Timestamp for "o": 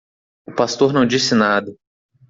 0.47-0.51